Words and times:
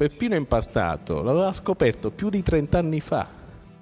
Peppino 0.00 0.36
Impastato 0.36 1.22
l'aveva 1.22 1.52
scoperto 1.52 2.12
più 2.12 2.28
di 2.28 2.40
30 2.40 2.78
anni 2.78 3.00
fa. 3.00 3.26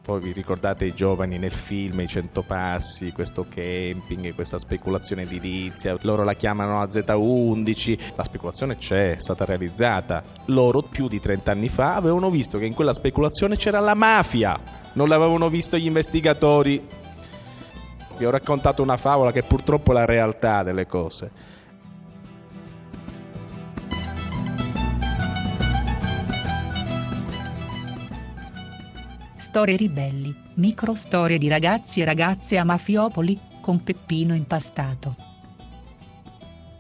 Poi 0.01 0.19
vi 0.19 0.33
ricordate 0.33 0.87
i 0.87 0.95
giovani 0.95 1.37
nel 1.37 1.53
film, 1.53 2.01
i 2.01 2.09
cento 2.09 2.41
passi, 2.41 3.13
questo 3.13 3.45
camping, 3.47 4.35
questa 4.35 4.59
speculazione 4.59 5.25
edilizia, 5.25 5.95
loro 6.01 6.25
la 6.25 6.33
chiamano 6.33 6.83
AZ11, 6.83 8.15
la 8.17 8.25
speculazione 8.25 8.79
c'è, 8.79 9.17
è 9.17 9.21
stata 9.21 9.45
realizzata. 9.45 10.23
Loro 10.47 10.81
più 10.81 11.07
di 11.07 11.21
30 11.21 11.51
anni 11.51 11.69
fa 11.69 11.97
avevano 11.97 12.31
visto 12.31 12.57
che 12.57 12.65
in 12.65 12.73
quella 12.73 12.95
speculazione 12.95 13.59
c'era 13.59 13.81
la 13.81 13.93
mafia, 13.93 14.59
non 14.95 15.09
l'avevano 15.09 15.51
visto 15.51 15.77
gli 15.77 15.85
investigatori. 15.85 16.83
Vi 18.17 18.25
ho 18.25 18.31
raccontato 18.31 18.83
una 18.83 18.97
favola 18.97 19.33
che 19.33 19.43
purtroppo 19.43 19.91
è 19.91 19.95
la 19.95 20.07
realtà 20.07 20.63
delle 20.63 20.87
cose. 20.87 21.56
Storie 29.57 29.77
ribelli, 29.77 30.35
micro 30.57 30.95
storie 30.95 31.39
di 31.39 31.49
ragazzi 31.49 32.03
e 32.03 32.05
ragazze 32.05 32.59
a 32.59 32.65
Mafiopoli, 32.65 33.41
con 33.63 33.83
Peppino 33.83 34.35
impastato. 34.35 35.17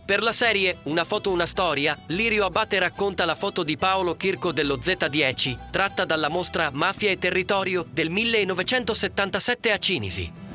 Per 0.04 0.22
la 0.22 0.34
serie 0.34 0.76
Una 0.82 1.04
foto, 1.04 1.30
una 1.30 1.46
storia, 1.46 1.98
Lirio 2.08 2.44
Abate 2.44 2.78
racconta 2.78 3.24
la 3.24 3.34
foto 3.34 3.62
di 3.62 3.78
Paolo 3.78 4.14
Chirco 4.14 4.52
dello 4.52 4.76
Z10, 4.76 5.70
tratta 5.70 6.04
dalla 6.04 6.28
mostra 6.28 6.68
Mafia 6.70 7.10
e 7.10 7.18
Territorio 7.18 7.82
del 7.90 8.10
1977 8.10 9.72
a 9.72 9.78
Cinisi. 9.78 10.45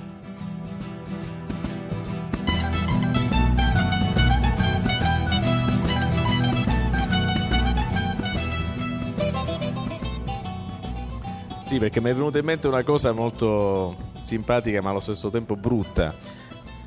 Sì, 11.72 11.80
perché 11.80 12.02
mi 12.02 12.10
è 12.10 12.14
venuta 12.14 12.38
in 12.38 12.44
mente 12.44 12.68
una 12.68 12.84
cosa 12.84 13.14
molto 13.14 13.96
simpatica 14.20 14.82
ma 14.82 14.90
allo 14.90 15.00
stesso 15.00 15.30
tempo 15.30 15.56
brutta. 15.56 16.14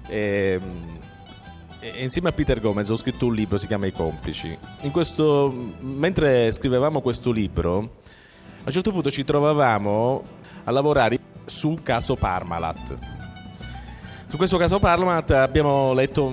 E, 0.06 0.60
e 1.80 2.02
insieme 2.02 2.28
a 2.28 2.32
Peter 2.32 2.60
Gomez 2.60 2.90
ho 2.90 2.96
scritto 2.96 3.24
un 3.24 3.34
libro, 3.34 3.56
si 3.56 3.66
chiama 3.66 3.86
I 3.86 3.92
complici. 3.92 4.54
Questo, 4.92 5.50
mentre 5.80 6.52
scrivevamo 6.52 7.00
questo 7.00 7.30
libro, 7.30 7.78
a 7.78 8.66
un 8.66 8.72
certo 8.72 8.92
punto 8.92 9.10
ci 9.10 9.24
trovavamo 9.24 10.22
a 10.64 10.70
lavorare 10.70 11.18
sul 11.46 11.82
caso 11.82 12.14
Parmalat. 12.14 12.98
Su 14.26 14.36
questo 14.36 14.58
caso 14.58 14.78
Parmalat 14.80 15.30
abbiamo 15.30 15.94
letto 15.94 16.30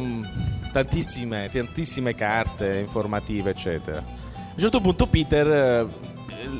tantissime, 0.73 1.49
tantissime 1.49 2.15
carte 2.15 2.79
informative, 2.79 3.51
eccetera. 3.51 3.99
A 3.99 4.53
un 4.55 4.59
certo 4.59 4.81
punto 4.81 5.07
Peter 5.07 5.47
eh, 5.47 5.85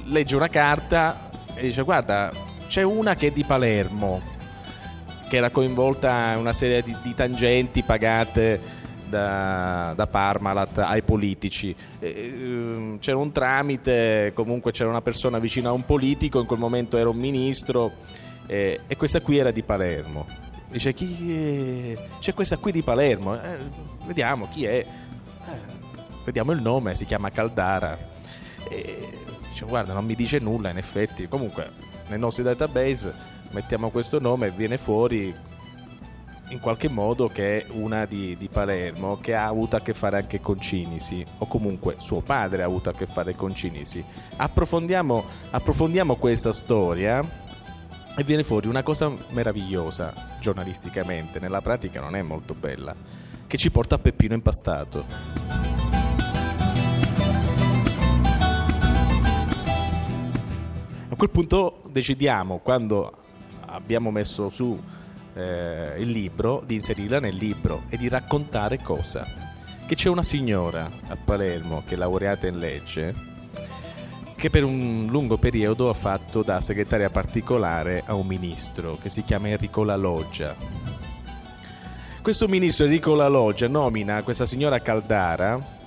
legge 0.05 0.37
una 0.37 0.47
carta 0.47 1.27
e 1.55 1.61
dice 1.61 1.81
guarda 1.83 2.31
c'è 2.67 2.81
una 2.83 3.15
che 3.15 3.27
è 3.27 3.31
di 3.31 3.43
Palermo 3.43 4.21
che 5.27 5.37
era 5.37 5.49
coinvolta 5.49 6.33
in 6.33 6.39
una 6.39 6.53
serie 6.53 6.81
di, 6.81 6.95
di 7.01 7.15
tangenti 7.15 7.83
pagate 7.83 8.79
da, 9.07 9.93
da, 9.95 10.07
Parmalat 10.07 10.79
ai 10.79 11.03
politici. 11.03 11.73
Ehm, 11.99 12.99
c'era 12.99 13.17
un 13.17 13.31
tramite, 13.31 14.31
comunque 14.33 14.71
c'era 14.71 14.89
una 14.89 15.01
persona 15.01 15.39
vicina 15.39 15.69
a 15.69 15.71
un 15.71 15.85
politico, 15.85 16.39
in 16.39 16.45
quel 16.45 16.59
momento 16.59 16.97
era 16.97 17.09
un 17.09 17.17
ministro 17.17 17.93
e 18.47 18.81
questa 18.97 19.21
qui 19.21 19.37
era 19.37 19.51
di 19.51 19.63
Palermo. 19.63 20.25
Dice 20.67 20.93
chi 20.93 21.97
c'è 22.19 22.33
questa 22.33 22.57
qui 22.57 22.71
di 22.73 22.81
Palermo? 22.81 23.35
Eh, 23.35 23.57
vediamo 24.05 24.49
chi 24.49 24.65
è. 24.65 24.77
Eh, 24.79 25.59
vediamo 26.25 26.51
il 26.51 26.61
nome, 26.61 26.95
si 26.95 27.05
chiama 27.05 27.29
Caldara. 27.29 27.97
E 28.69 29.19
dice 29.51 29.65
guarda 29.65 29.93
non 29.93 30.05
mi 30.05 30.15
dice 30.15 30.39
nulla 30.39 30.69
in 30.69 30.77
effetti. 30.77 31.27
Comunque 31.27 31.69
nel 32.07 32.19
nostro 32.19 32.43
database 32.43 33.13
mettiamo 33.51 33.89
questo 33.89 34.19
nome 34.19 34.47
e 34.47 34.51
viene 34.51 34.77
fuori 34.77 35.33
in 36.49 36.59
qualche 36.59 36.89
modo 36.89 37.27
che 37.27 37.61
è 37.61 37.65
una 37.71 38.05
di, 38.05 38.35
di, 38.35 38.49
Palermo 38.49 39.17
che 39.17 39.35
ha 39.35 39.45
avuto 39.45 39.77
a 39.77 39.81
che 39.81 39.93
fare 39.93 40.17
anche 40.17 40.41
con 40.41 40.59
Cinisi 40.59 41.25
o 41.37 41.45
comunque 41.45 41.95
suo 41.99 42.19
padre 42.19 42.63
ha 42.63 42.65
avuto 42.65 42.89
a 42.89 42.93
che 42.93 43.05
fare 43.05 43.35
con 43.35 43.53
Cinisi. 43.55 44.03
Approfondiamo, 44.35 45.23
approfondiamo 45.51 46.15
questa 46.15 46.51
storia 46.51 47.23
e 48.17 48.23
viene 48.23 48.43
fuori 48.43 48.67
una 48.67 48.83
cosa 48.83 49.11
meravigliosa 49.29 50.13
giornalisticamente 50.41 51.39
nella 51.39 51.61
pratica 51.61 52.01
non 52.01 52.17
è 52.17 52.21
molto 52.21 52.53
bella 52.53 52.93
che 53.47 53.57
ci 53.57 53.71
porta 53.71 53.95
a 53.95 53.99
Peppino 53.99 54.33
Impastato 54.33 55.70
quel 61.21 61.29
punto 61.29 61.83
decidiamo, 61.91 62.61
quando 62.63 63.11
abbiamo 63.67 64.09
messo 64.09 64.49
su 64.49 64.75
eh, 65.35 65.93
il 65.99 66.09
libro, 66.09 66.63
di 66.65 66.73
inserirla 66.73 67.19
nel 67.19 67.35
libro 67.35 67.83
e 67.89 67.97
di 67.97 68.09
raccontare 68.09 68.79
cosa? 68.81 69.23
Che 69.85 69.93
c'è 69.93 70.09
una 70.09 70.23
signora 70.23 70.87
a 71.09 71.15
Palermo 71.23 71.83
che 71.85 71.93
è 71.93 71.97
laureata 71.97 72.47
in 72.47 72.57
legge 72.57 73.13
che 74.35 74.49
per 74.49 74.63
un 74.63 75.09
lungo 75.11 75.37
periodo 75.37 75.89
ha 75.89 75.93
fatto 75.93 76.41
da 76.41 76.59
segretaria 76.59 77.11
particolare 77.11 78.01
a 78.03 78.15
un 78.15 78.25
ministro 78.25 78.97
che 78.99 79.11
si 79.11 79.23
chiama 79.23 79.49
Enrico 79.49 79.83
La 79.83 79.97
Loggia. 79.97 80.55
Questo 82.19 82.47
ministro 82.47 82.85
Enrico 82.85 83.13
La 83.13 83.27
Loggia 83.27 83.67
nomina 83.67 84.23
questa 84.23 84.47
signora 84.47 84.79
Caldara 84.79 85.80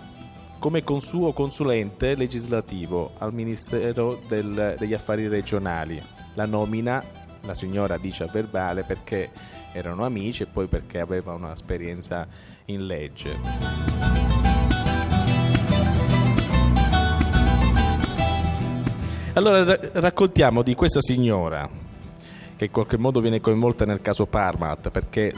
come 0.65 0.83
suo 0.99 1.35
consulente 1.35 2.15
legislativo 2.15 3.11
al 3.19 3.35
Ministero 3.35 4.23
del, 4.27 4.77
degli 4.79 4.95
Affari 4.95 5.29
Regionali. 5.29 6.03
La 6.33 6.47
nomina 6.47 7.05
la 7.43 7.53
signora 7.53 7.99
dice 7.99 8.25
a 8.25 8.29
verbale 8.33 8.83
perché 8.83 9.31
erano 9.73 10.07
amici 10.07 10.45
e 10.45 10.47
poi 10.47 10.67
perché 10.67 11.01
aveva 11.01 11.35
un'esperienza 11.35 12.27
in 12.65 12.87
legge. 12.87 13.37
Allora 19.35 19.79
raccontiamo 19.93 20.63
di 20.63 20.75
questa 20.75 21.03
signora 21.03 21.69
che 22.57 22.65
in 22.65 22.71
qualche 22.71 22.97
modo 22.97 23.21
viene 23.21 23.43
coinvolta 23.43 23.85
nel 23.85 24.01
caso 24.01 24.25
Parmalat 24.25 24.89
perché 24.89 25.35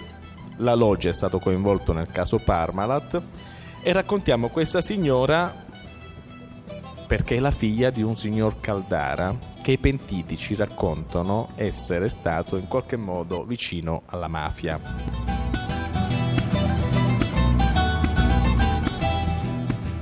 la 0.58 0.74
loggia 0.74 1.08
è 1.08 1.14
stato 1.14 1.40
coinvolto 1.40 1.92
nel 1.92 2.06
caso 2.06 2.38
Parmalat 2.38 3.22
e 3.86 3.92
raccontiamo 3.92 4.48
questa 4.48 4.80
signora 4.80 5.64
perché 7.06 7.36
è 7.36 7.38
la 7.38 7.52
figlia 7.52 7.90
di 7.90 8.02
un 8.02 8.16
signor 8.16 8.58
Caldara 8.58 9.32
che 9.62 9.70
i 9.70 9.78
pentiti 9.78 10.36
ci 10.36 10.56
raccontano 10.56 11.50
essere 11.54 12.08
stato 12.08 12.56
in 12.56 12.66
qualche 12.66 12.96
modo 12.96 13.44
vicino 13.44 14.02
alla 14.06 14.26
mafia. 14.26 14.80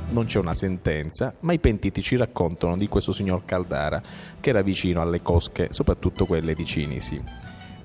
Non 0.09 0.25
c'è 0.25 0.39
una 0.39 0.55
sentenza, 0.55 1.35
ma 1.41 1.53
i 1.53 1.59
pentiti 1.59 2.01
ci 2.01 2.17
raccontano 2.17 2.79
di 2.79 2.89
questo 2.89 3.13
signor 3.13 3.45
Caldara 3.45 4.03
che 4.41 4.49
era 4.49 4.63
vicino 4.63 5.03
alle 5.03 5.21
cosche, 5.21 5.69
soprattutto 5.73 6.25
quelle 6.25 6.55
di 6.55 6.65
Cinisi. 6.65 7.23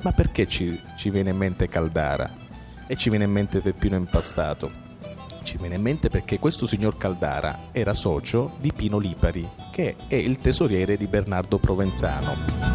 Ma 0.03 0.13
perché 0.13 0.47
ci, 0.47 0.79
ci 0.95 1.09
viene 1.09 1.31
in 1.31 1.38
mente 1.38 1.67
Caldara? 1.67 2.31
E 2.88 2.95
ci 2.95 3.09
viene 3.09 3.25
in 3.25 3.31
mente 3.31 3.59
Peppino 3.59 3.97
Impastato? 3.97 4.88
Ci 5.49 5.57
viene 5.57 5.75
in 5.77 5.81
mente 5.81 6.09
perché 6.09 6.37
questo 6.37 6.67
signor 6.67 6.95
Caldara 6.95 7.69
era 7.71 7.95
socio 7.95 8.51
di 8.59 8.71
Pino 8.71 8.99
Lipari, 8.99 9.49
che 9.71 9.95
è 10.07 10.13
il 10.13 10.37
tesoriere 10.37 10.95
di 10.95 11.07
Bernardo 11.07 11.57
Provenzano. 11.57 12.69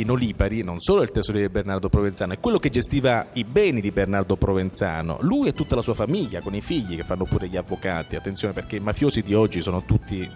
Pino 0.00 0.14
Lipari 0.14 0.62
non 0.62 0.80
solo 0.80 1.02
il 1.02 1.10
tesoriere 1.10 1.48
di 1.48 1.52
Bernardo 1.52 1.90
Provenzano, 1.90 2.32
è 2.32 2.40
quello 2.40 2.58
che 2.58 2.70
gestiva 2.70 3.26
i 3.34 3.44
beni 3.44 3.82
di 3.82 3.90
Bernardo 3.90 4.34
Provenzano. 4.34 5.18
Lui 5.20 5.48
e 5.48 5.52
tutta 5.52 5.76
la 5.76 5.82
sua 5.82 5.92
famiglia, 5.92 6.40
con 6.40 6.54
i 6.54 6.62
figli 6.62 6.96
che 6.96 7.04
fanno 7.04 7.24
pure 7.24 7.48
gli 7.48 7.58
avvocati. 7.58 8.16
Attenzione 8.16 8.54
perché 8.54 8.76
i 8.76 8.80
mafiosi 8.80 9.20
di 9.20 9.34
oggi 9.34 9.60
sono 9.60 9.82
tutti 9.82 10.22
eh, 10.22 10.28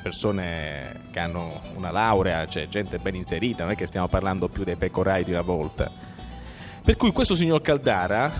persone 0.00 1.00
che 1.10 1.18
hanno 1.18 1.60
una 1.74 1.90
laurea, 1.90 2.46
cioè 2.46 2.68
gente 2.68 3.00
ben 3.00 3.16
inserita, 3.16 3.64
non 3.64 3.72
è 3.72 3.74
che 3.74 3.88
stiamo 3.88 4.06
parlando 4.06 4.46
più 4.46 4.62
dei 4.62 4.76
pecorai 4.76 5.24
di 5.24 5.32
una 5.32 5.42
volta. 5.42 5.90
Per 6.84 6.96
cui 6.96 7.10
questo 7.10 7.34
signor 7.34 7.62
Caldara 7.62 8.30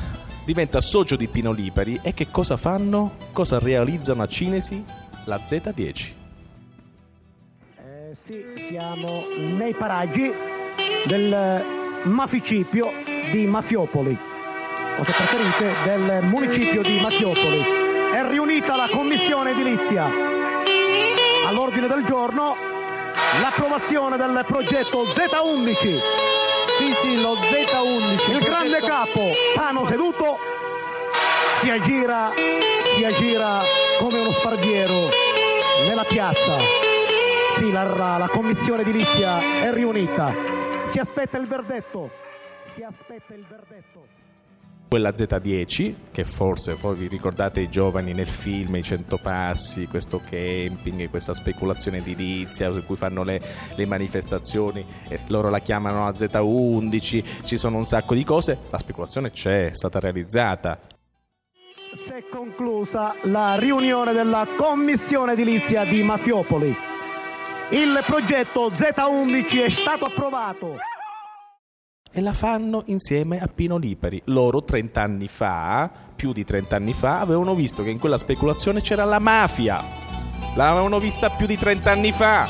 diventa 0.45 0.81
socio 0.81 1.17
di 1.17 1.27
Pino 1.27 1.51
Lipari 1.51 1.99
e 2.01 2.15
che 2.15 2.31
cosa 2.31 2.57
fanno? 2.57 3.17
Cosa 3.33 3.59
realizzano 3.59 4.23
a 4.23 4.29
Cinesi? 4.29 4.85
La 5.25 5.39
Z10. 5.39 6.24
Sì, 8.25 8.43
siamo 8.69 9.27
nei 9.37 9.75
paraggi 9.75 10.33
del 11.05 11.63
maficipio 12.05 12.91
di 13.31 13.45
Mafiopoli, 13.45 14.17
o 14.97 15.05
se 15.05 15.13
preferite 15.13 15.75
del 15.85 16.23
municipio 16.23 16.81
di 16.81 17.01
Mafiopoli. 17.01 17.63
È 18.15 18.27
riunita 18.27 18.77
la 18.77 18.89
commissione 18.91 19.51
edilizia 19.51 20.07
all'ordine 21.49 21.87
del 21.87 22.03
giorno 22.07 22.57
l'approvazione 23.43 24.17
del 24.17 24.43
progetto 24.47 25.05
Z11. 25.05 25.75
Sì, 26.79 26.93
sì, 26.95 27.21
lo 27.21 27.35
Z11. 27.35 28.31
Il 28.31 28.39
grande 28.39 28.79
capo, 28.79 29.33
Pano 29.55 29.87
seduto, 29.87 30.39
si 31.61 31.69
aggira, 31.69 32.31
si 32.97 33.05
aggira 33.05 33.61
come 33.99 34.19
uno 34.21 34.33
sparviero 34.33 35.11
nella 35.87 36.05
piazza. 36.05 36.94
Sì, 37.57 37.71
la, 37.71 38.17
la 38.19 38.29
commissione 38.29 38.83
edilizia 38.83 39.63
è 39.63 39.73
riunita. 39.73 40.33
Si 40.87 40.99
aspetta 40.99 41.39
il 41.39 41.47
verdetto. 41.47 42.11
Si 42.67 42.83
aspetta 42.83 43.35
il 43.35 43.45
verdetto 43.49 44.23
quella 44.95 45.11
Z10, 45.11 45.95
che 46.13 46.23
forse 46.23 46.77
poi 46.77 46.95
vi 46.95 47.09
ricordate 47.09 47.61
i 47.61 47.69
giovani 47.69 48.13
nel 48.13 48.29
film, 48.29 48.77
i 48.77 48.83
cento 48.85 49.19
passi, 49.21 49.89
questo 49.89 50.19
camping, 50.19 51.11
questa 51.11 51.35
speculazione 51.35 51.97
edilizia 51.97 52.73
su 52.73 52.85
cui 52.85 52.95
fanno 52.95 53.25
le, 53.25 53.43
le 53.75 53.87
manifestazioni, 53.87 54.87
loro 55.27 55.51
la 55.51 55.59
chiamano 55.59 56.05
la 56.05 56.13
Z11, 56.13 57.25
ci 57.43 57.57
sono 57.57 57.79
un 57.79 57.87
sacco 57.87 58.15
di 58.15 58.23
cose, 58.23 58.57
la 58.71 58.79
speculazione 58.79 59.33
c'è, 59.33 59.71
è 59.71 59.75
stata 59.75 59.99
realizzata. 59.99 60.79
Si 61.97 62.13
è 62.13 62.29
conclusa 62.31 63.17
la 63.23 63.57
riunione 63.59 64.13
della 64.13 64.47
commissione 64.57 65.33
edilizia 65.33 65.85
di 65.85 66.05
Mafiopoli. 66.05 66.94
Il 67.71 68.03
progetto 68.07 68.71
Z11 68.71 69.65
è 69.65 69.69
stato 69.71 70.05
approvato 70.05 70.77
e 72.17 72.21
la 72.21 72.33
fanno 72.33 72.85
insieme 72.87 73.41
a 73.41 73.49
Pino 73.49 73.77
Lipari. 73.77 74.23
Loro 74.27 74.63
30 74.63 75.03
anni 75.03 75.27
fa, 75.27 75.91
più 76.15 76.33
di 76.33 76.45
30 76.45 76.77
anni 76.77 76.93
fa, 76.93 77.19
avevano 77.19 77.57
visto 77.57 77.83
che 77.83 77.91
in 77.91 77.99
quella 77.99 78.19
speculazione 78.19 78.81
c'era 78.81 79.05
la 79.05 79.19
mafia. 79.19 79.83
L'avevano 80.55 81.01
vista 81.01 81.31
più 81.31 81.47
di 81.47 81.57
30 81.57 81.91
anni 81.91 82.13
fa, 82.13 82.47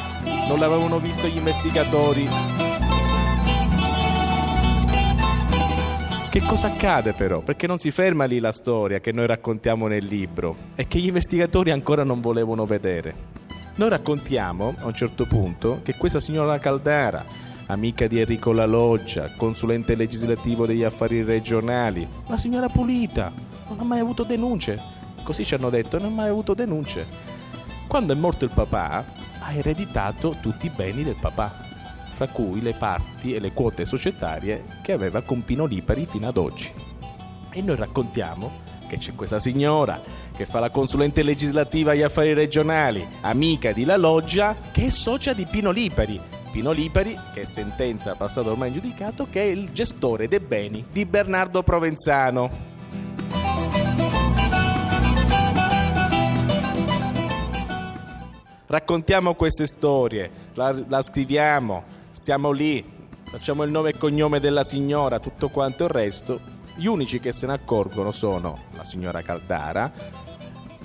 non 0.49 0.59
l'avevano 0.59 0.99
visto 0.99 1.27
gli 1.27 1.37
investigatori. 1.37 2.29
Che 6.29 6.41
cosa 6.43 6.67
accade 6.67 7.15
però? 7.15 7.41
Perché 7.41 7.67
non 7.67 7.79
si 7.79 7.91
ferma 7.91 8.25
lì 8.25 8.41
la 8.41 8.53
storia 8.53 9.01
che 9.01 9.13
noi 9.13 9.27
raccontiamo 9.27 9.87
nel 9.87 10.05
libro 10.05 10.57
e 10.75 10.87
che 10.87 10.99
gli 10.99 11.07
investigatori 11.07 11.71
ancora 11.71 12.05
non 12.05 12.21
volevano 12.21 12.67
vedere. 12.67 13.34
Noi 13.76 13.88
raccontiamo 13.88 14.73
a 14.79 14.87
un 14.87 14.94
certo 14.94 15.26
punto 15.26 15.81
che 15.82 15.97
questa 15.97 16.21
signora 16.21 16.61
Caldara, 16.61 17.25
amica 17.67 18.06
di 18.06 18.21
Enrico 18.21 18.53
La 18.53 18.67
Loggia, 18.67 19.32
consulente 19.35 19.97
legislativo 19.97 20.65
degli 20.65 20.85
affari 20.85 21.25
regionali, 21.25 22.06
una 22.26 22.38
signora 22.38 22.69
pulita, 22.69 23.32
non 23.69 23.81
ha 23.81 23.82
mai 23.82 23.99
avuto 23.99 24.23
denunce. 24.23 24.81
Così 25.25 25.44
ci 25.44 25.56
hanno 25.56 25.71
detto, 25.71 25.99
non 25.99 26.12
ha 26.12 26.15
mai 26.15 26.29
avuto 26.29 26.55
denunce. 26.55 27.05
Quando 27.88 28.12
è 28.12 28.17
morto 28.17 28.44
il 28.44 28.53
papà, 28.55 29.05
ha 29.41 29.53
ereditato 29.53 30.37
tutti 30.41 30.67
i 30.67 30.73
beni 30.73 31.03
del 31.03 31.17
papà, 31.20 31.53
fra 32.12 32.29
cui 32.29 32.62
le 32.62 32.75
parti 32.75 33.35
e 33.35 33.41
le 33.41 33.53
quote 33.53 33.85
societarie 33.85 34.62
che 34.82 34.93
aveva 34.93 35.23
con 35.23 35.44
Pino 35.44 35.65
Lipari 35.65 36.06
fino 36.06 36.29
ad 36.29 36.37
oggi. 36.37 36.73
E 37.50 37.61
noi 37.61 37.75
raccontiamo 37.75 38.64
che 38.87 38.99
c'è 38.99 39.15
questa 39.15 39.39
signora 39.39 40.01
che 40.37 40.47
fa 40.47 40.61
la 40.61 40.71
consulente 40.71 41.23
legislativa 41.23 41.93
agli 41.93 42.03
affari 42.03 42.33
regionali, 42.33 43.07
amica 43.21 43.73
di 43.73 43.85
La 43.85 43.97
Loggia, 43.97 44.57
che 44.73 44.87
è 44.87 44.91
socia 44.91 45.33
di 45.33 45.47
Pino 45.47 45.71
Lipari 45.71 46.21
Pino 46.55 46.71
Lipari, 46.71 47.19
che 47.33 47.43
è 47.43 47.45
sentenza 47.47 48.15
passata 48.15 48.49
ormai 48.49 48.69
in 48.69 48.75
giudicato, 48.75 49.27
che 49.29 49.43
è 49.43 49.47
il 49.47 49.73
gestore 49.73 50.29
dei 50.29 50.39
beni 50.39 50.85
di 50.89 51.05
Bernardo 51.05 51.65
Provenzano. 51.65 52.49
Raccontiamo 58.67 59.35
queste 59.35 59.67
storie, 59.67 60.31
la, 60.55 60.73
la 60.87 61.03
scriviamo, 61.03 61.83
stiamo 62.13 62.53
lì, 62.53 62.85
facciamo 63.25 63.65
il 63.65 63.73
nome 63.73 63.91
e 63.91 63.99
cognome 63.99 64.39
della 64.39 64.63
signora, 64.63 65.19
tutto 65.19 65.49
quanto 65.49 65.83
il 65.83 65.91
resto. 65.91 66.54
Gli 66.76 66.87
unici 66.87 67.21
che 67.21 67.32
se 67.32 67.47
ne 67.47 67.53
accorgono 67.53 68.11
sono 68.11 68.59
la 68.73 68.82
signora 68.82 69.23
Caldara, 69.23 69.93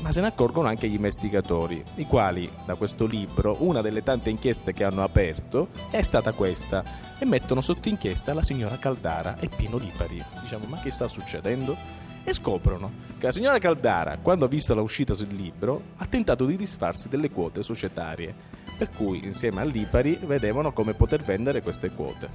ma 0.01 0.11
se 0.11 0.21
ne 0.21 0.27
accorgono 0.27 0.67
anche 0.67 0.87
gli 0.87 0.93
investigatori, 0.93 1.83
i 1.95 2.05
quali 2.05 2.49
da 2.65 2.75
questo 2.75 3.07
libro, 3.07 3.57
una 3.61 3.81
delle 3.81 4.03
tante 4.03 4.29
inchieste 4.29 4.71
che 4.71 4.83
hanno 4.83 5.03
aperto 5.03 5.69
è 5.89 6.03
stata 6.03 6.31
questa, 6.33 6.83
e 7.17 7.25
mettono 7.25 7.61
sotto 7.61 7.89
inchiesta 7.89 8.35
la 8.35 8.43
signora 8.43 8.77
Caldara 8.77 9.39
e 9.39 9.49
Pino 9.49 9.77
Lipari. 9.77 10.23
Diciamo, 10.41 10.65
ma 10.67 10.79
che 10.79 10.91
sta 10.91 11.07
succedendo? 11.07 11.75
E 12.23 12.33
scoprono 12.33 12.91
che 13.17 13.25
la 13.25 13.31
signora 13.31 13.57
Caldara, 13.57 14.19
quando 14.21 14.45
ha 14.45 14.47
visto 14.47 14.75
l'uscita 14.75 15.15
sul 15.15 15.29
libro, 15.29 15.81
ha 15.97 16.05
tentato 16.05 16.45
di 16.45 16.55
disfarsi 16.55 17.09
delle 17.09 17.31
quote 17.31 17.63
societarie, 17.63 18.33
per 18.77 18.91
cui 18.91 19.25
insieme 19.25 19.61
a 19.61 19.65
Lipari 19.65 20.19
vedevano 20.21 20.71
come 20.71 20.93
poter 20.93 21.23
vendere 21.23 21.63
queste 21.63 21.89
quote. 21.89 22.29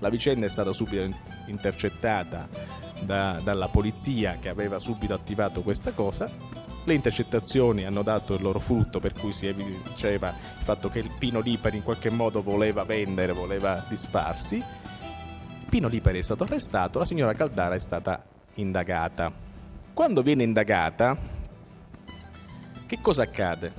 La 0.00 0.08
vicenda 0.08 0.46
è 0.46 0.50
stata 0.50 0.72
subito 0.72 1.08
intercettata 1.46 2.48
da, 3.00 3.40
dalla 3.42 3.68
polizia 3.68 4.38
che 4.40 4.48
aveva 4.48 4.78
subito 4.78 5.14
attivato 5.14 5.62
questa 5.62 5.92
cosa 5.92 6.30
le 6.84 6.94
intercettazioni 6.94 7.84
hanno 7.84 8.02
dato 8.02 8.34
il 8.34 8.42
loro 8.42 8.60
frutto, 8.60 9.00
per 9.00 9.14
cui 9.14 9.32
si 9.32 9.46
evidenziava 9.46 10.28
il 10.28 10.64
fatto 10.64 10.90
che 10.90 10.98
il 10.98 11.10
Pino 11.18 11.40
Lipari 11.40 11.78
in 11.78 11.82
qualche 11.82 12.10
modo 12.10 12.42
voleva 12.42 12.84
vendere, 12.84 13.32
voleva 13.32 13.82
disfarsi. 13.88 14.62
Pino 15.68 15.88
Lipari 15.88 16.18
è 16.18 16.22
stato 16.22 16.44
arrestato, 16.44 16.98
la 16.98 17.04
signora 17.06 17.32
Caldara 17.32 17.74
è 17.74 17.78
stata 17.78 18.22
indagata. 18.54 19.32
Quando 19.94 20.22
viene 20.22 20.42
indagata, 20.42 21.16
che 22.86 22.98
cosa 23.00 23.22
accade? 23.22 23.72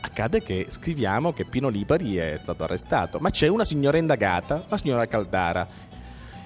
Accade 0.00 0.42
che 0.42 0.66
scriviamo 0.70 1.32
che 1.32 1.44
Pino 1.44 1.68
Lipari 1.68 2.16
è 2.16 2.36
stato 2.38 2.64
arrestato, 2.64 3.18
ma 3.18 3.30
c'è 3.30 3.48
una 3.48 3.64
signora 3.64 3.98
indagata, 3.98 4.64
la 4.68 4.78
signora 4.78 5.06
Caldara. 5.06 5.90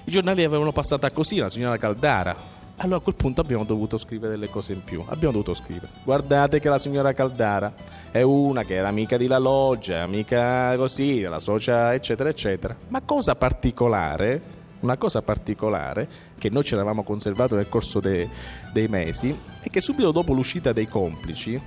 I 0.06 0.10
giornali 0.10 0.44
avevano 0.44 0.72
passata 0.72 1.10
così, 1.10 1.36
la 1.36 1.48
signora 1.48 1.76
Caldara 1.76 2.54
allora 2.78 2.98
a 2.98 3.00
quel 3.00 3.14
punto 3.14 3.40
abbiamo 3.40 3.64
dovuto 3.64 3.96
scrivere 3.96 4.32
delle 4.32 4.50
cose 4.50 4.74
in 4.74 4.84
più. 4.84 5.02
Abbiamo 5.06 5.32
dovuto 5.32 5.54
scrivere. 5.54 5.88
Guardate 6.04 6.60
che 6.60 6.68
la 6.68 6.78
signora 6.78 7.14
Caldara 7.14 7.72
è 8.10 8.20
una 8.20 8.64
che 8.64 8.74
era 8.74 8.88
amica 8.88 9.16
di 9.16 9.26
La 9.26 9.38
Loggia, 9.38 10.02
amica 10.02 10.76
così, 10.76 11.22
la 11.22 11.38
socia, 11.38 11.94
eccetera, 11.94 12.28
eccetera. 12.28 12.76
Ma 12.88 13.00
cosa 13.00 13.34
particolare, 13.34 14.42
una 14.80 14.98
cosa 14.98 15.22
particolare 15.22 16.06
che 16.38 16.50
noi 16.50 16.64
ci 16.64 16.74
eravamo 16.74 17.02
conservato 17.02 17.56
nel 17.56 17.68
corso 17.70 17.98
de, 17.98 18.28
dei 18.74 18.88
mesi 18.88 19.36
è 19.62 19.70
che 19.70 19.80
subito 19.80 20.12
dopo 20.12 20.34
l'uscita 20.34 20.72
dei 20.72 20.86
complici 20.86 21.60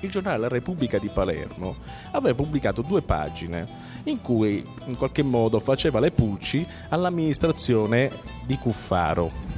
il 0.00 0.10
giornale 0.10 0.38
La 0.38 0.48
Repubblica 0.48 0.98
di 0.98 1.08
Palermo 1.08 1.76
aveva 2.12 2.34
pubblicato 2.34 2.82
due 2.82 3.02
pagine 3.02 3.66
in 4.08 4.22
cui 4.22 4.64
in 4.86 4.96
qualche 4.96 5.22
modo 5.22 5.58
faceva 5.58 6.00
le 6.00 6.10
pulci 6.10 6.66
all'amministrazione 6.88 8.10
di 8.46 8.56
Cuffaro 8.56 9.48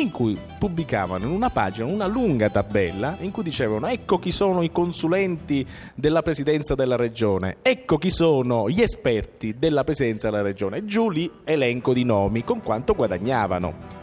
in 0.00 0.10
cui 0.12 0.38
pubblicavano 0.58 1.24
in 1.24 1.32
una 1.32 1.50
pagina 1.50 1.86
una 1.86 2.06
lunga 2.06 2.48
tabella 2.48 3.16
in 3.20 3.30
cui 3.30 3.42
dicevano 3.42 3.88
ecco 3.88 4.18
chi 4.18 4.30
sono 4.32 4.62
i 4.62 4.70
consulenti 4.70 5.66
della 5.94 6.22
presidenza 6.22 6.74
della 6.74 6.96
regione, 6.96 7.58
ecco 7.62 7.98
chi 7.98 8.10
sono 8.10 8.68
gli 8.70 8.80
esperti 8.80 9.56
della 9.58 9.84
presidenza 9.84 10.30
della 10.30 10.42
regione, 10.42 10.84
giù 10.84 11.10
lì 11.10 11.30
elenco 11.44 11.92
di 11.92 12.04
nomi 12.04 12.44
con 12.44 12.62
quanto 12.62 12.94
guadagnavano. 12.94 13.97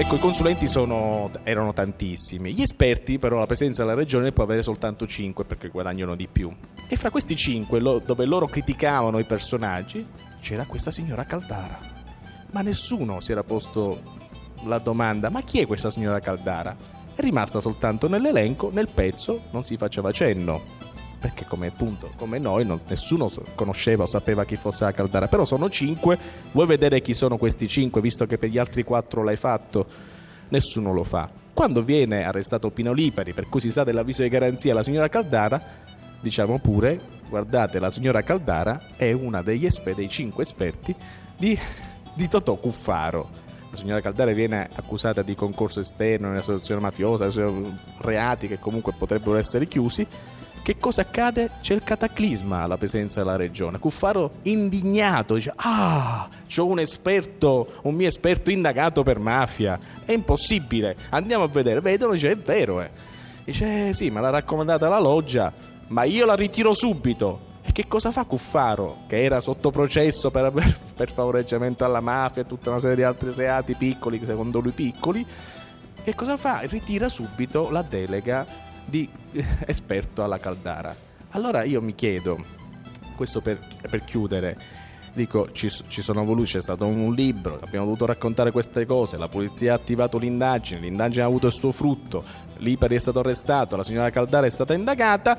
Ecco, 0.00 0.14
i 0.14 0.18
consulenti 0.18 0.66
sono, 0.66 1.30
erano 1.42 1.74
tantissimi. 1.74 2.54
Gli 2.54 2.62
esperti, 2.62 3.18
però, 3.18 3.38
la 3.38 3.44
presenza 3.44 3.82
della 3.82 3.94
regione 3.94 4.32
può 4.32 4.44
avere 4.44 4.62
soltanto 4.62 5.06
5 5.06 5.44
perché 5.44 5.68
guadagnano 5.68 6.16
di 6.16 6.26
più. 6.26 6.50
E 6.88 6.96
fra 6.96 7.10
questi 7.10 7.36
5, 7.36 7.78
lo, 7.80 7.98
dove 7.98 8.24
loro 8.24 8.46
criticavano 8.46 9.18
i 9.18 9.24
personaggi, 9.24 10.06
c'era 10.40 10.64
questa 10.64 10.90
signora 10.90 11.24
Caldara. 11.24 11.78
Ma 12.52 12.62
nessuno 12.62 13.20
si 13.20 13.32
era 13.32 13.42
posto 13.42 14.00
la 14.64 14.78
domanda: 14.78 15.28
ma 15.28 15.42
chi 15.42 15.60
è 15.60 15.66
questa 15.66 15.90
signora 15.90 16.18
Caldara? 16.18 16.74
È 17.14 17.20
rimasta 17.20 17.60
soltanto 17.60 18.08
nell'elenco, 18.08 18.70
nel 18.72 18.88
pezzo 18.88 19.48
non 19.50 19.64
si 19.64 19.76
faceva 19.76 20.10
cenno 20.12 20.79
perché 21.20 21.44
come 21.44 21.66
appunto 21.66 22.12
come 22.16 22.38
noi 22.38 22.64
non, 22.64 22.80
nessuno 22.88 23.30
conosceva 23.54 24.04
o 24.04 24.06
sapeva 24.06 24.44
chi 24.44 24.56
fosse 24.56 24.84
la 24.84 24.92
Caldara, 24.92 25.28
però 25.28 25.44
sono 25.44 25.68
cinque, 25.68 26.18
vuoi 26.52 26.66
vedere 26.66 27.02
chi 27.02 27.12
sono 27.12 27.36
questi 27.36 27.68
cinque, 27.68 28.00
visto 28.00 28.26
che 28.26 28.38
per 28.38 28.48
gli 28.48 28.58
altri 28.58 28.82
quattro 28.82 29.22
l'hai 29.22 29.36
fatto? 29.36 29.86
Nessuno 30.48 30.92
lo 30.92 31.04
fa. 31.04 31.30
Quando 31.52 31.82
viene 31.84 32.24
arrestato 32.24 32.70
Pino 32.70 32.92
Lipari, 32.92 33.34
per 33.34 33.48
cui 33.48 33.60
si 33.60 33.70
sa 33.70 33.84
dell'avviso 33.84 34.22
di 34.22 34.28
garanzia 34.28 34.72
alla 34.72 34.82
signora 34.82 35.08
Caldara, 35.08 35.62
diciamo 36.20 36.58
pure, 36.58 37.00
guardate, 37.28 37.78
la 37.78 37.90
signora 37.90 38.22
Caldara 38.22 38.88
è 38.96 39.12
una 39.12 39.44
esper- 39.46 39.94
dei 39.94 40.08
cinque 40.08 40.42
esperti 40.42 40.94
di, 41.36 41.56
di 42.14 42.28
Totò 42.28 42.56
Cuffaro. 42.56 43.28
La 43.70 43.76
signora 43.76 44.00
Caldara 44.00 44.32
viene 44.32 44.68
accusata 44.74 45.22
di 45.22 45.36
concorso 45.36 45.78
esterno 45.78 46.28
in 46.28 46.36
associazione 46.36 46.80
mafiosa, 46.80 47.28
reati 47.98 48.48
che 48.48 48.58
comunque 48.58 48.94
potrebbero 48.96 49.36
essere 49.36 49.68
chiusi 49.68 50.04
che 50.62 50.76
cosa 50.78 51.02
accade? 51.02 51.50
C'è 51.62 51.74
il 51.74 51.82
cataclisma 51.82 52.62
alla 52.62 52.76
presenza 52.76 53.20
della 53.20 53.36
regione. 53.36 53.78
Cuffaro 53.78 54.32
indignato 54.42 55.34
dice: 55.34 55.52
Ah, 55.56 56.28
c'ho 56.46 56.66
un 56.66 56.78
esperto, 56.78 57.78
un 57.82 57.94
mio 57.94 58.08
esperto 58.08 58.50
indagato 58.50 59.02
per 59.02 59.18
mafia. 59.18 59.78
È 60.04 60.12
impossibile. 60.12 60.96
Andiamo 61.10 61.44
a 61.44 61.48
vedere. 61.48 61.80
Vedono, 61.80 62.12
dice: 62.12 62.32
È 62.32 62.36
vero, 62.36 62.82
eh. 62.82 62.90
Dice: 63.44 63.88
eh, 63.88 63.94
Sì, 63.94 64.10
ma 64.10 64.20
l'ha 64.20 64.30
raccomandata 64.30 64.88
la 64.88 65.00
loggia, 65.00 65.52
ma 65.88 66.04
io 66.04 66.26
la 66.26 66.34
ritiro 66.34 66.74
subito. 66.74 67.48
E 67.62 67.72
che 67.72 67.86
cosa 67.86 68.10
fa 68.10 68.24
Cuffaro, 68.24 69.02
che 69.06 69.22
era 69.22 69.40
sotto 69.40 69.70
processo 69.70 70.30
per, 70.30 70.52
per 70.94 71.12
favoreggiamento 71.12 71.84
alla 71.84 72.00
mafia 72.00 72.42
e 72.42 72.46
tutta 72.46 72.70
una 72.70 72.80
serie 72.80 72.96
di 72.96 73.02
altri 73.02 73.32
reati 73.34 73.74
piccoli, 73.74 74.20
secondo 74.24 74.60
lui 74.60 74.72
piccoli? 74.72 75.24
Che 76.02 76.14
cosa 76.14 76.36
fa? 76.36 76.60
Ritira 76.64 77.08
subito 77.08 77.70
la 77.70 77.82
delega 77.82 78.68
di 78.90 79.08
esperto 79.66 80.22
alla 80.22 80.38
Caldara. 80.38 80.94
Allora 81.30 81.62
io 81.62 81.80
mi 81.80 81.94
chiedo, 81.94 82.44
questo 83.16 83.40
per, 83.40 83.58
per 83.88 84.04
chiudere, 84.04 84.58
dico 85.14 85.50
ci, 85.52 85.70
ci, 85.88 86.02
sono 86.02 86.24
voluti, 86.24 86.50
c'è 86.50 86.60
stato 86.60 86.86
un 86.86 87.14
libro, 87.14 87.58
abbiamo 87.62 87.86
dovuto 87.86 88.04
raccontare 88.04 88.50
queste 88.50 88.84
cose, 88.84 89.16
la 89.16 89.28
polizia 89.28 89.72
ha 89.72 89.76
attivato 89.76 90.18
l'indagine, 90.18 90.80
l'indagine 90.80 91.22
ha 91.22 91.26
avuto 91.26 91.46
il 91.46 91.52
suo 91.52 91.72
frutto, 91.72 92.22
l'Ipari 92.58 92.96
è 92.96 92.98
stato 92.98 93.20
arrestato, 93.20 93.76
la 93.76 93.84
signora 93.84 94.10
Caldara 94.10 94.46
è 94.46 94.50
stata 94.50 94.74
indagata, 94.74 95.38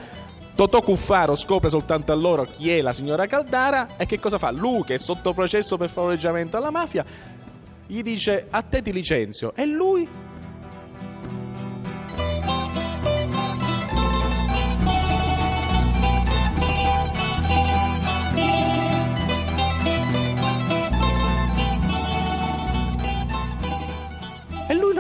Totò 0.53 0.81
Cuffaro 0.81 1.36
scopre 1.36 1.70
soltanto 1.70 2.12
allora 2.12 2.46
chi 2.46 2.70
è 2.70 2.81
la 2.81 2.93
signora 2.93 3.25
Caldara 3.25 3.96
e 3.98 4.05
che 4.05 4.20
cosa 4.20 4.38
fa? 4.38 4.51
Lui 4.51 4.84
che 4.84 4.96
è 4.96 4.98
sotto 4.98 5.34
processo 5.34 5.77
per 5.77 5.89
favoreggiamento 5.89 6.58
alla 6.58 6.70
mafia 6.70 7.05
gli 7.88 8.01
dice 8.01 8.48
a 8.50 8.62
te 8.62 8.81
ti 8.81 8.91
licenzio 8.91 9.53
e 9.55 9.65
lui 9.65 10.08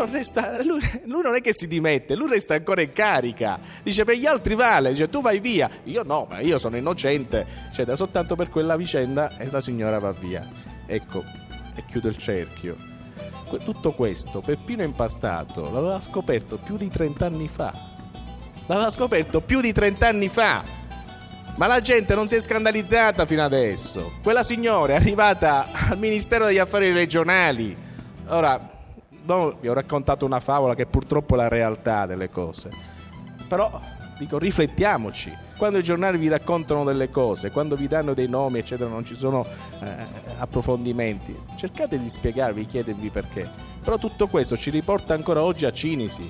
non 0.01 0.11
resta, 0.11 0.63
lui, 0.63 0.81
lui, 1.05 1.21
non 1.21 1.35
è 1.35 1.41
che 1.41 1.53
si 1.53 1.67
dimette, 1.67 2.15
lui 2.15 2.29
resta 2.29 2.55
ancora 2.55 2.81
in 2.81 2.91
carica. 2.91 3.59
Dice 3.83 4.03
per 4.03 4.15
gli 4.15 4.25
altri 4.25 4.55
vale, 4.55 4.91
dice 4.91 5.09
tu 5.09 5.21
vai 5.21 5.39
via. 5.39 5.69
Io 5.85 6.03
no, 6.03 6.25
ma 6.29 6.39
io 6.39 6.57
sono 6.57 6.77
innocente. 6.77 7.45
Cioè, 7.71 7.85
da 7.85 7.95
soltanto 7.95 8.35
per 8.35 8.49
quella 8.49 8.75
vicenda 8.75 9.37
e 9.37 9.49
la 9.51 9.61
signora 9.61 9.99
va 9.99 10.11
via. 10.11 10.47
Ecco, 10.85 11.23
e 11.75 11.83
chiudo 11.89 12.07
il 12.07 12.17
cerchio. 12.17 12.89
Tutto 13.63 13.91
questo 13.91 14.39
Peppino 14.39 14.81
Impastato 14.81 15.63
l'aveva 15.63 15.99
scoperto 15.99 16.57
più 16.57 16.77
di 16.77 16.89
30 16.89 17.25
anni 17.25 17.47
fa. 17.49 17.73
L'aveva 18.67 18.89
scoperto 18.89 19.41
più 19.41 19.59
di 19.59 19.73
30 19.73 20.07
anni 20.07 20.29
fa. 20.29 20.63
Ma 21.55 21.67
la 21.67 21.81
gente 21.81 22.15
non 22.15 22.27
si 22.29 22.35
è 22.35 22.41
scandalizzata 22.41 23.25
fino 23.25 23.43
adesso. 23.43 24.13
Quella 24.23 24.41
signora 24.41 24.93
è 24.93 24.95
arrivata 24.95 25.67
al 25.89 25.97
Ministero 25.97 26.45
degli 26.45 26.59
Affari 26.59 26.93
Regionali. 26.93 27.75
Ora, 28.27 28.80
no, 29.23 29.55
vi 29.59 29.67
ho 29.67 29.73
raccontato 29.73 30.25
una 30.25 30.39
favola 30.39 30.75
che 30.75 30.85
purtroppo 30.85 31.35
è 31.35 31.37
la 31.37 31.47
realtà 31.47 32.05
delle 32.05 32.29
cose. 32.29 32.69
Però 33.47 33.79
dico 34.17 34.37
riflettiamoci. 34.37 35.49
Quando 35.57 35.77
i 35.77 35.83
giornali 35.83 36.17
vi 36.17 36.27
raccontano 36.27 36.83
delle 36.83 37.09
cose, 37.11 37.51
quando 37.51 37.75
vi 37.75 37.87
danno 37.87 38.15
dei 38.15 38.27
nomi, 38.27 38.59
eccetera, 38.59 38.89
non 38.89 39.05
ci 39.05 39.13
sono 39.13 39.45
eh, 39.79 39.87
approfondimenti, 40.39 41.37
cercate 41.55 41.99
di 41.99 42.09
spiegarvi, 42.09 42.65
chiedervi 42.65 43.09
perché. 43.09 43.47
Però 43.83 43.97
tutto 43.97 44.27
questo 44.27 44.57
ci 44.57 44.71
riporta 44.71 45.13
ancora 45.13 45.43
oggi 45.43 45.65
a 45.65 45.71
Cinisi 45.71 46.29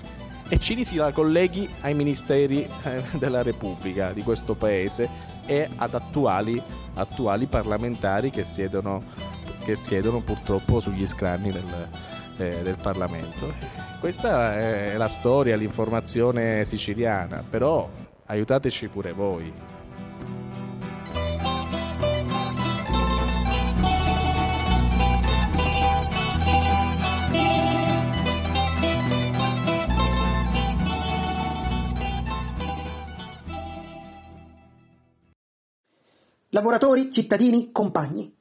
e 0.50 0.60
Cinisi 0.60 0.96
la 0.96 1.14
colleghi 1.14 1.70
ai 1.80 1.94
ministeri 1.94 2.68
eh, 2.84 3.04
della 3.18 3.42
Repubblica 3.42 4.12
di 4.12 4.22
questo 4.22 4.54
paese 4.54 5.10
e 5.46 5.70
ad 5.78 5.94
attuali, 5.94 6.62
attuali 6.96 7.46
parlamentari 7.46 8.32
che 8.32 8.44
siedono, 8.44 9.02
che 9.64 9.78
siedono 9.78 10.20
purtroppo 10.20 10.82
sugli 10.82 11.08
scranni 11.08 11.54
del, 11.54 11.90
eh, 12.38 12.62
del 12.62 12.78
Parlamento. 12.82 13.54
Questa 14.00 14.58
è 14.58 14.98
la 14.98 15.08
storia, 15.08 15.56
l'informazione 15.56 16.66
siciliana, 16.66 17.44
però 17.48 17.90
aiutateci 18.26 18.88
pure 18.88 19.12
voi. 19.14 19.54
Lavoratori, 36.54 37.14
cittadini, 37.14 37.72
compagni. 37.72 38.41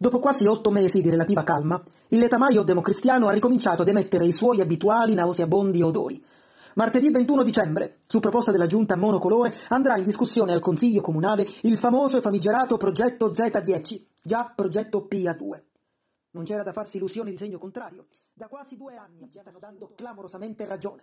Dopo 0.00 0.20
quasi 0.20 0.46
otto 0.46 0.70
mesi 0.70 1.02
di 1.02 1.10
relativa 1.10 1.42
calma, 1.42 1.82
il 2.10 2.20
letamaio 2.20 2.62
democristiano 2.62 3.26
ha 3.26 3.32
ricominciato 3.32 3.82
ad 3.82 3.88
emettere 3.88 4.24
i 4.24 4.30
suoi 4.30 4.60
abituali 4.60 5.12
nauseabondi 5.14 5.82
odori. 5.82 6.24
Martedì 6.74 7.10
21 7.10 7.42
dicembre, 7.42 7.96
su 8.06 8.20
proposta 8.20 8.52
della 8.52 8.68
giunta 8.68 8.94
monocolore, 8.94 9.52
andrà 9.70 9.96
in 9.96 10.04
discussione 10.04 10.52
al 10.52 10.60
Consiglio 10.60 11.00
Comunale 11.00 11.44
il 11.62 11.76
famoso 11.76 12.16
e 12.16 12.20
famigerato 12.20 12.76
progetto 12.76 13.30
Z10, 13.30 14.00
già 14.22 14.52
progetto 14.54 15.08
PA2. 15.10 15.62
Non 16.30 16.44
c'era 16.44 16.62
da 16.62 16.72
farsi 16.72 16.98
illusioni 16.98 17.32
di 17.32 17.36
segno 17.36 17.58
contrario. 17.58 18.06
Da 18.32 18.46
quasi 18.46 18.76
due 18.76 18.94
anni 18.94 19.28
ci 19.32 19.40
stanno 19.40 19.58
dando 19.58 19.94
clamorosamente 19.96 20.64
ragione. 20.64 21.02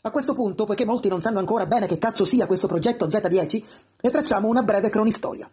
A 0.00 0.10
questo 0.10 0.34
punto, 0.34 0.64
poiché 0.64 0.84
molti 0.84 1.08
non 1.08 1.20
sanno 1.20 1.38
ancora 1.38 1.66
bene 1.66 1.86
che 1.86 1.98
cazzo 1.98 2.24
sia 2.24 2.48
questo 2.48 2.66
progetto 2.66 3.06
Z10, 3.06 3.64
ne 4.00 4.10
tracciamo 4.10 4.48
una 4.48 4.64
breve 4.64 4.90
cronistoria. 4.90 5.48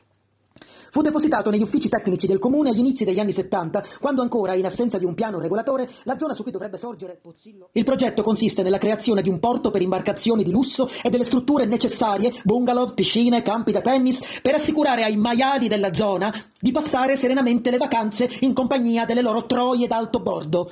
Fu 0.93 1.01
depositato 1.01 1.49
negli 1.49 1.63
uffici 1.63 1.89
tecnici 1.89 2.27
del 2.27 2.37
comune 2.37 2.69
agli 2.69 2.77
inizi 2.77 3.03
degli 3.03 3.17
anni 3.17 3.31
70, 3.31 3.83
quando 3.99 4.21
ancora, 4.21 4.53
in 4.53 4.67
assenza 4.67 4.99
di 4.99 5.05
un 5.05 5.15
piano 5.15 5.39
regolatore, 5.39 5.89
la 6.03 6.19
zona 6.19 6.35
su 6.35 6.43
cui 6.43 6.51
dovrebbe 6.51 6.77
sorgere 6.77 7.17
Pozzillo. 7.19 7.69
Il 7.71 7.83
progetto 7.83 8.21
consiste 8.21 8.61
nella 8.61 8.77
creazione 8.77 9.23
di 9.23 9.29
un 9.29 9.39
porto 9.39 9.71
per 9.71 9.81
imbarcazioni 9.81 10.43
di 10.43 10.51
lusso 10.51 10.87
e 11.01 11.09
delle 11.09 11.23
strutture 11.23 11.65
necessarie, 11.65 12.31
bungalow, 12.43 12.93
piscine, 12.93 13.41
campi 13.41 13.71
da 13.71 13.81
tennis, 13.81 14.23
per 14.43 14.53
assicurare 14.53 15.03
ai 15.03 15.15
maiali 15.15 15.67
della 15.67 15.95
zona 15.95 16.31
di 16.59 16.71
passare 16.71 17.17
serenamente 17.17 17.71
le 17.71 17.77
vacanze 17.77 18.29
in 18.41 18.53
compagnia 18.53 19.05
delle 19.05 19.23
loro 19.23 19.47
troie 19.47 19.87
d'alto 19.87 20.19
bordo. 20.19 20.69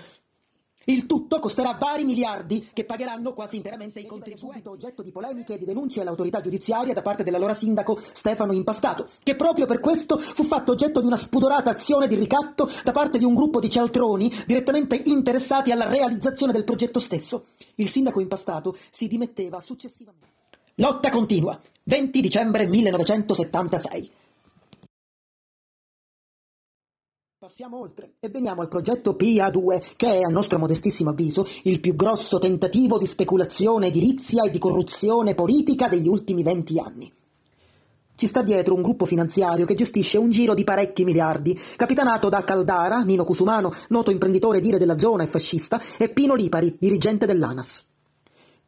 Il 0.85 1.05
tutto 1.05 1.39
costerà 1.39 1.77
vari 1.79 2.03
miliardi 2.03 2.69
che 2.73 2.85
pagheranno 2.85 3.33
quasi 3.33 3.55
interamente 3.55 3.99
i 3.99 4.07
contribuenti, 4.07 4.67
oggetto 4.67 5.03
di 5.03 5.11
polemiche 5.11 5.53
e 5.53 5.57
di 5.59 5.65
denunce 5.65 6.01
all'autorità 6.01 6.41
giudiziaria 6.41 6.93
da 6.93 7.03
parte 7.03 7.23
dell'allora 7.23 7.53
sindaco 7.53 7.99
Stefano 8.11 8.51
Impastato, 8.51 9.07
che 9.21 9.35
proprio 9.35 9.67
per 9.67 9.79
questo 9.79 10.17
fu 10.17 10.43
fatto 10.43 10.71
oggetto 10.71 10.99
di 10.99 11.05
una 11.05 11.17
spudorata 11.17 11.69
azione 11.69 12.07
di 12.07 12.15
ricatto 12.15 12.67
da 12.83 12.91
parte 12.93 13.19
di 13.19 13.25
un 13.25 13.35
gruppo 13.35 13.59
di 13.59 13.69
cialtroni 13.69 14.33
direttamente 14.47 14.99
interessati 15.05 15.71
alla 15.71 15.87
realizzazione 15.87 16.51
del 16.51 16.63
progetto 16.63 16.99
stesso. 16.99 17.45
Il 17.75 17.87
sindaco 17.87 18.19
Impastato 18.19 18.75
si 18.89 19.07
dimetteva 19.07 19.59
successivamente. 19.59 20.29
Lotta 20.75 21.11
continua. 21.11 21.59
20 21.83 22.21
dicembre 22.21 22.65
1976. 22.65 24.11
Passiamo 27.51 27.81
oltre 27.81 28.13
e 28.21 28.29
veniamo 28.29 28.61
al 28.61 28.69
progetto 28.69 29.11
PA2, 29.11 29.95
che 29.97 30.19
è, 30.19 30.21
a 30.21 30.29
nostro 30.29 30.57
modestissimo 30.57 31.09
avviso, 31.09 31.45
il 31.63 31.81
più 31.81 31.97
grosso 31.97 32.39
tentativo 32.39 32.97
di 32.97 33.05
speculazione 33.05 33.87
edilizia 33.87 34.45
e 34.45 34.51
di 34.51 34.57
corruzione 34.57 35.35
politica 35.35 35.89
degli 35.89 36.07
ultimi 36.07 36.43
venti 36.43 36.79
anni. 36.79 37.11
Ci 38.15 38.25
sta 38.25 38.41
dietro 38.41 38.73
un 38.73 38.81
gruppo 38.81 39.05
finanziario 39.05 39.65
che 39.65 39.73
gestisce 39.75 40.17
un 40.17 40.31
giro 40.31 40.53
di 40.53 40.63
parecchi 40.63 41.03
miliardi, 41.03 41.59
capitanato 41.75 42.29
da 42.29 42.41
Caldara, 42.41 43.01
Nino 43.01 43.25
Cusumano, 43.25 43.73
noto 43.89 44.11
imprenditore 44.11 44.61
dire 44.61 44.77
della 44.77 44.97
zona 44.97 45.23
e 45.23 45.27
fascista, 45.27 45.81
e 45.97 46.07
Pino 46.07 46.35
Lipari, 46.35 46.77
dirigente 46.79 47.25
dell'ANAS. 47.25 47.90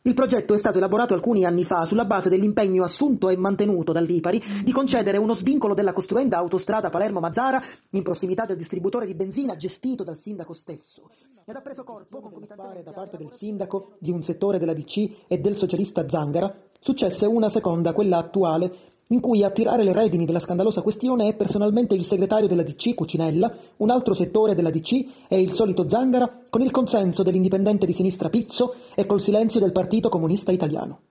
Il 0.05 0.15
progetto 0.15 0.53
è 0.53 0.57
stato 0.57 0.79
elaborato 0.79 1.13
alcuni 1.13 1.45
anni 1.45 1.63
fa 1.63 1.85
sulla 1.85 2.03
base 2.03 2.27
dell'impegno 2.27 2.83
assunto 2.83 3.29
e 3.29 3.37
mantenuto 3.37 3.93
dall'Ipari 3.93 4.43
di 4.61 4.73
concedere 4.73 5.15
uno 5.15 5.33
svincolo 5.33 5.73
della 5.73 5.93
costruenda 5.93 6.35
autostrada 6.35 6.89
Palermo-Mazzara 6.89 7.63
in 7.91 8.03
prossimità 8.03 8.45
del 8.45 8.57
distributore 8.57 9.05
di 9.05 9.15
benzina 9.15 9.55
gestito 9.55 10.03
dal 10.03 10.17
sindaco 10.17 10.51
stesso. 10.51 11.09
Ed 11.45 11.55
ha 11.55 11.61
preso 11.61 11.85
corpo 11.85 12.19
concomitantemente 12.19 12.83
da 12.83 12.91
parte 12.91 13.15
del 13.15 13.31
sindaco, 13.31 13.93
di 13.97 14.11
un 14.11 14.21
settore 14.23 14.59
della 14.59 14.73
DC 14.73 15.23
e 15.25 15.37
del 15.37 15.55
socialista 15.55 16.05
Zangara, 16.09 16.53
successe 16.81 17.25
una 17.25 17.47
seconda, 17.47 17.93
quella 17.93 18.17
attuale, 18.17 18.92
in 19.07 19.19
cui 19.19 19.43
a 19.43 19.49
tirare 19.49 19.83
le 19.83 19.93
redini 19.93 20.25
della 20.25 20.39
scandalosa 20.39 20.81
questione 20.81 21.27
è 21.27 21.35
personalmente 21.35 21.93
il 21.95 22.03
segretario 22.03 22.47
della 22.47 22.63
DC 22.63 22.93
Cucinella, 22.93 23.53
un 23.77 23.89
altro 23.89 24.13
settore 24.13 24.55
della 24.55 24.69
DC 24.69 25.05
e 25.27 25.41
il 25.41 25.51
solito 25.51 25.87
Zangara, 25.87 26.41
con 26.49 26.61
il 26.61 26.71
consenso 26.71 27.23
dell'indipendente 27.23 27.85
di 27.85 27.93
sinistra 27.93 28.29
Pizzo 28.29 28.75
e 28.95 29.05
col 29.05 29.21
silenzio 29.21 29.59
del 29.59 29.71
Partito 29.71 30.09
Comunista 30.09 30.51
Italiano. 30.51 31.01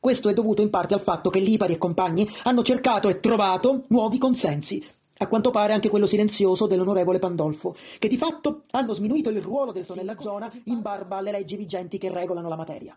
Questo 0.00 0.28
è 0.28 0.32
dovuto 0.32 0.62
in 0.62 0.70
parte 0.70 0.94
al 0.94 1.00
fatto 1.00 1.28
che 1.28 1.40
Lipari 1.40 1.74
e 1.74 1.78
compagni 1.78 2.28
hanno 2.44 2.62
cercato 2.62 3.08
e 3.08 3.18
trovato 3.18 3.84
nuovi 3.88 4.16
consensi, 4.16 4.82
a 5.18 5.26
quanto 5.26 5.50
pare 5.50 5.72
anche 5.72 5.88
quello 5.88 6.06
silenzioso 6.06 6.66
dell'onorevole 6.66 7.18
Pandolfo, 7.18 7.74
che 7.98 8.08
di 8.08 8.16
fatto 8.16 8.62
hanno 8.70 8.94
sminuito 8.94 9.28
il 9.28 9.42
ruolo 9.42 9.72
del 9.72 9.84
nella 9.96 10.16
zona 10.18 10.50
in 10.64 10.80
barba 10.80 11.16
alle 11.16 11.32
leggi 11.32 11.56
vigenti 11.56 11.98
che 11.98 12.10
regolano 12.10 12.48
la 12.48 12.56
materia. 12.56 12.96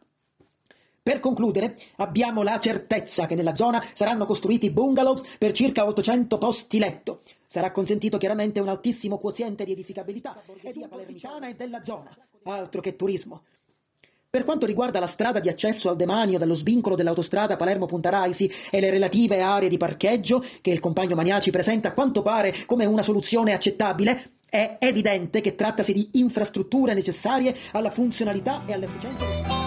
Per 1.04 1.20
concludere, 1.20 1.76
abbiamo 1.96 2.44
la 2.44 2.60
certezza 2.60 3.26
che 3.26 3.34
nella 3.34 3.56
zona 3.56 3.84
saranno 3.96 4.26
costruiti 4.26 4.70
bungalows 4.70 5.24
per 5.40 5.52
circa 5.52 5.88
800 5.88 6.38
posti 6.38 6.78
letto. 6.78 7.22
Sarà 7.48 7.72
consentito 7.72 8.20
chiaramente 8.20 8.60
un 8.60 8.68
altissimo 8.68 9.18
quoziente 9.18 9.66
di 9.66 9.72
edificabilità, 9.72 10.40
sia 10.72 10.88
palermitana 10.88 11.50
e 11.50 11.56
della 11.56 11.84
zona. 11.84 12.16
Altro 12.44 12.82
che 12.82 12.96
turismo. 12.96 13.42
Per 14.30 14.46
quanto 14.46 14.68
riguarda 14.68 15.00
la 15.00 15.08
strada 15.08 15.40
di 15.40 15.50
accesso 15.50 15.90
al 15.90 15.96
demanio 15.96 16.38
dallo 16.38 16.54
svincolo 16.54 16.96
dell'autostrada 16.96 17.56
Palermo-Punta 17.56 18.10
Raisi 18.10 18.50
e 18.70 18.80
le 18.80 18.92
relative 18.92 19.42
aree 19.42 19.70
di 19.70 19.78
parcheggio, 19.78 20.46
che 20.62 20.70
il 20.70 20.80
compagno 20.80 21.16
Maniaci 21.16 21.50
presenta 21.50 21.88
a 21.88 21.94
quanto 21.94 22.22
pare 22.22 22.54
come 22.68 22.86
una 22.86 23.02
soluzione 23.02 23.54
accettabile, 23.54 24.34
è 24.48 24.78
evidente 24.80 25.42
che 25.42 25.56
trattasi 25.56 25.94
di 25.94 26.10
infrastrutture 26.14 26.94
necessarie 26.94 27.56
alla 27.72 27.90
funzionalità 27.90 28.62
e 28.68 28.74
all'efficienza 28.74 29.61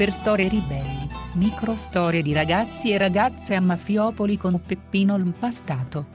Per 0.00 0.10
storie 0.10 0.48
ribelli, 0.48 1.06
micro 1.34 1.76
storie 1.76 2.22
di 2.22 2.32
ragazzi 2.32 2.90
e 2.90 2.96
ragazze 2.96 3.54
a 3.54 3.60
Mafiopoli 3.60 4.38
con 4.38 4.58
Peppino 4.58 5.14
Impastato. 5.18 6.06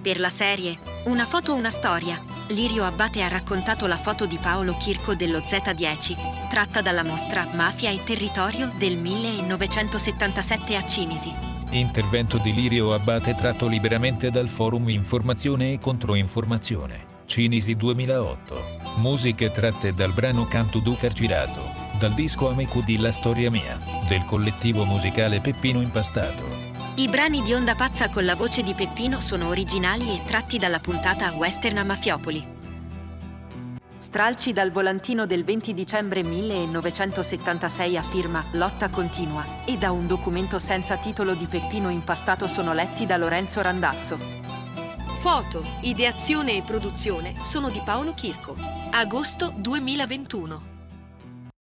Per 0.00 0.20
la 0.20 0.30
serie 0.30 0.76
Una 1.06 1.24
foto, 1.24 1.52
una 1.52 1.70
storia, 1.70 2.22
Lirio 2.50 2.84
Abbate 2.84 3.20
ha 3.24 3.26
raccontato 3.26 3.88
la 3.88 3.96
foto 3.96 4.24
di 4.24 4.38
Paolo 4.40 4.76
Chirco 4.76 5.16
dello 5.16 5.38
Z10, 5.38 6.48
tratta 6.48 6.80
dalla 6.80 7.02
mostra 7.02 7.48
Mafia 7.54 7.90
e 7.90 8.04
Territorio 8.04 8.70
del 8.78 8.96
1977 8.96 10.76
a 10.76 10.86
Cinisi. 10.86 11.32
Intervento 11.70 12.38
di 12.38 12.54
Lirio 12.54 12.94
Abbate 12.94 13.34
tratto 13.34 13.66
liberamente 13.66 14.30
dal 14.30 14.48
forum 14.48 14.88
Informazione 14.90 15.72
e 15.72 15.80
Controinformazione. 15.80 17.07
Cinisi 17.28 17.76
2008. 17.76 18.76
Musiche 18.96 19.50
tratte 19.50 19.92
dal 19.92 20.14
brano 20.14 20.46
Canto 20.46 20.78
Duca 20.78 21.08
Girato, 21.08 21.60
dal 21.98 22.14
disco 22.14 22.48
Amico 22.48 22.80
di 22.80 22.96
La 22.96 23.12
Storia 23.12 23.50
Mia, 23.50 23.78
del 24.08 24.24
collettivo 24.24 24.86
musicale 24.86 25.42
Peppino 25.42 25.82
Impastato. 25.82 26.42
I 26.94 27.06
brani 27.06 27.42
di 27.42 27.52
Onda 27.52 27.74
Pazza 27.74 28.08
con 28.08 28.24
la 28.24 28.34
voce 28.34 28.62
di 28.62 28.72
Peppino 28.72 29.20
sono 29.20 29.48
originali 29.48 30.08
e 30.08 30.22
tratti 30.24 30.58
dalla 30.58 30.80
puntata 30.80 31.30
Western 31.32 31.76
a 31.76 31.84
Mafiopoli. 31.84 32.56
Stralci 33.98 34.54
dal 34.54 34.70
volantino 34.70 35.26
del 35.26 35.44
20 35.44 35.74
dicembre 35.74 36.22
1976 36.22 37.98
a 37.98 38.02
firma 38.02 38.42
Lotta 38.52 38.88
Continua 38.88 39.44
e 39.66 39.76
da 39.76 39.90
un 39.90 40.06
documento 40.06 40.58
senza 40.58 40.96
titolo 40.96 41.34
di 41.34 41.44
Peppino 41.44 41.90
Impastato 41.90 42.48
sono 42.48 42.72
letti 42.72 43.04
da 43.04 43.18
Lorenzo 43.18 43.60
Randazzo. 43.60 44.37
Foto, 45.18 45.64
ideazione 45.80 46.56
e 46.56 46.62
produzione 46.62 47.34
sono 47.42 47.70
di 47.70 47.80
Paolo 47.84 48.14
Chirco. 48.14 48.54
Agosto 48.92 49.52
2021. 49.56 50.77